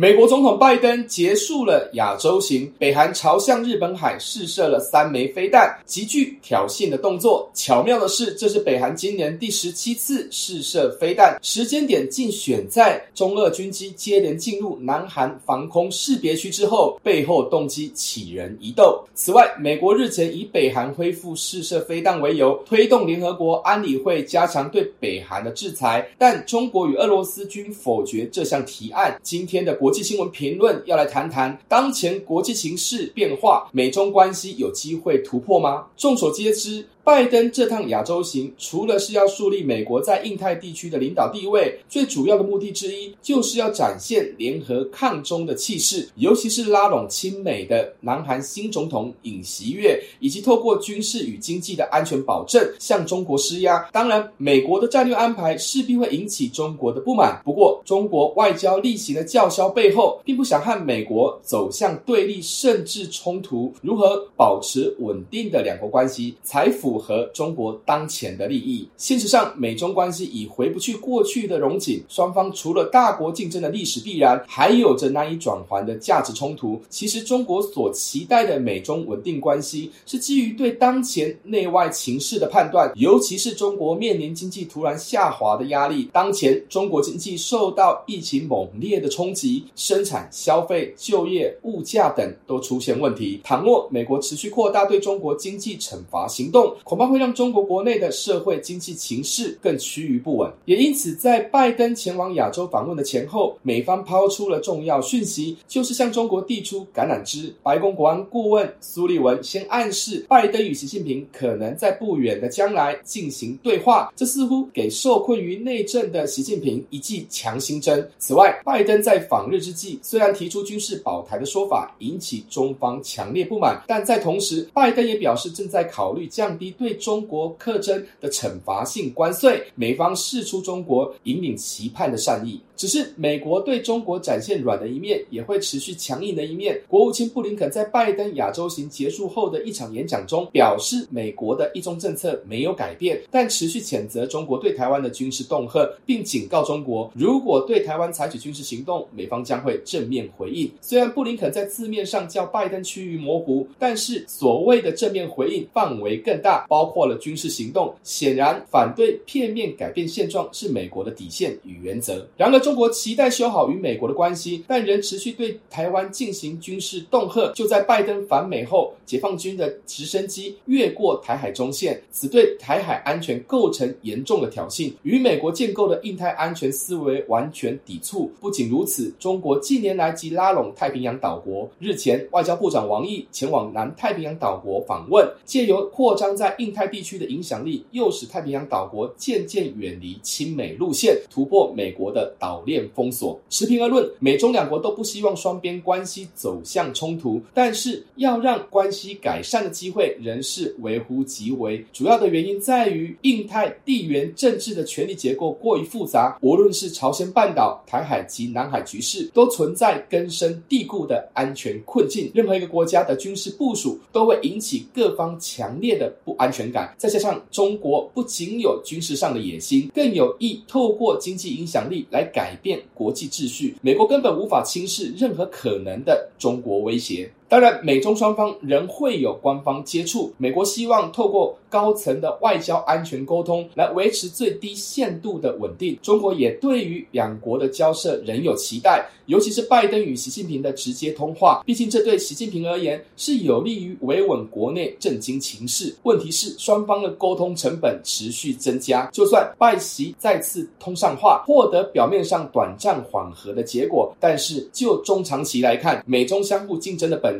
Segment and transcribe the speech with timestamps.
[0.00, 7.50] 美国总统拜登结束了亚洲行，北韩朝向日本海试射了三枚飞弹，极具挑衅的动作。
[7.52, 19.04] 巧妙的是，这是北韩今年第十七次试射飞弹，时间点竟选在中俄军机接连进入南韩防空识别区之后，背后动机起人疑窦。
[19.14, 29.14] 此外，美国日前以北韩恢复试射飞弹为由，推动联合国安理会加强对北韩的制裁，但中国与俄罗斯均否决这项提案。
[29.22, 29.89] 今天的国。
[29.90, 35.86] 国际新闻评论要来谈谈当前国际形势变化，美中关系有机会突破吗？
[35.96, 36.86] 众所皆知。
[37.02, 53.78] 拜登这趟亚洲行，除了是要树立美国在印太地区的领导地位，最主要的目的之一，就是要展现联合抗中的气势，尤其是拉拢亲美的南韩新总统尹锡悦，以及透过军事与经济的安全保证向中国施压。
[53.92, 57.40] 当然，美国的战略安排势必会引起中国的不满。
[57.44, 63.72] 不过，中国外交例行的叫嚣背后，并不想和美国走向对立甚至冲突。
[63.80, 72.02] 如何保持稳定的两国关系，才符符合中国当前的利益，现实上，美中关系已回不去过去的荣景。
[72.08, 76.82] 双方除了大国竞争的历史必然，还有着难以转圜的价值冲突。
[76.88, 86.10] 其实，中国所期待的美中稳定关系，是基于对当前内外情势的判断，尤其是中国面临经济突然下滑的压力。
[86.12, 93.40] 当前，中国经济受到疫情猛烈的冲击，生产、消费、就业、物价等都出现问题。
[93.44, 107.54] 倘若美国持续扩大对中国经济惩罚行动，恐怕会让中国国内的社会经济情势更趋于不稳，也因此，在拜登前往亚洲访问的前后，美方抛出了重要讯息，就是向中国递出橄榄枝。
[107.62, 118.08] 白宫国安顾问苏利文先暗示，拜登与习近平可能在不远的将来进行对话，这似乎给受困于内政的习近平一剂强心针。
[118.18, 126.69] 此外，拜登在访日之际，虽然提出军事保台的说法引起中方强烈不满，但在同时，拜登也表示正在考虑降低。
[126.70, 132.60] 对中国课征的惩罚性关税，美方释出中国引领期盼的善意。
[132.76, 136.80] 只是美国对中国展现软的一面，也会持续强硬的一面。
[136.88, 150.70] 国务卿布林肯在拜登亚洲行结束后的一场演讲中表示，美国的一中政策没有改变，但持续谴责中国对台湾的军事恫吓，并警告中国，如果对台湾采取军事行动，美方将会正面回应。
[150.80, 157.94] 虽然布林肯在字面上叫拜登趋于模糊，但是所谓的正面回应范围更大，包括了军事行动。
[158.02, 162.26] 显然，反对片面改变现状是美国的底线与原则。
[162.36, 167.52] 然而，中国期待修好与美国的关系，但仍持续对台湾进行军事恫吓。
[167.52, 178.30] 就在拜登访美后，解放军的直升机越过台海中线，此对台海安全构成严重的挑衅，与美国建构的印太安全思维完全抵触。
[178.40, 181.68] 不仅如此，中国近年来即拉拢太平洋岛国。
[181.78, 193.38] 日前，外交部长王毅前往南太平洋岛国访问，借由扩张在印太地区的影响力，诱使太平洋岛国渐渐远离亲美路线，突破美国的岛链封锁。
[193.48, 201.84] 持平而论，美中两国都不希望双边关系走向冲突，但是要让关系改善的机会仍是微乎其微。
[201.92, 212.30] 主要的原因在于印太地缘政治的权力结构过于复杂，无论是朝鲜半岛、台海及南海局势，都存在根深蒂固的安全困境。
[212.34, 216.94] 任何一个国家的军事部署都会引起各方强烈的不安全感。
[216.96, 222.50] 再加上中国不仅有军事上的野心，更有意透过经济影响力来改。
[222.62, 227.30] 变国际秩序，美国根本无法轻视任何可能的中国威胁。
[227.50, 230.32] 当然，美中双方仍会有官方接触。
[230.38, 235.98] 美国希望透过高层的外交安全沟通来维持最低限度的稳定。
[236.00, 241.60] 中国也对于两国的交涉仍有期待，尤其是拜登与习近平的直接通话。
[241.66, 245.92] 毕竟，这对习近平而言是有利于维稳国内震惊情势。
[246.04, 249.10] 问题是，双方的沟通成本持续增加。
[249.12, 257.39] 就算拜习再次通上话，获得表面上短暂缓和的结果，但是就中长期来看，美中相互竞争的本